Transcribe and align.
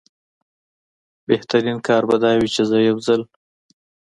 بهترین 1.27 1.77
کار 1.87 2.03
به 2.09 2.15
دا 2.23 2.31
وي 2.39 2.49
چې 2.55 2.63
زه 2.69 2.77
یو 2.87 2.97
ځل. 3.05 3.21